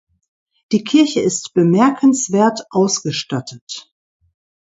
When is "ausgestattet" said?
2.71-3.93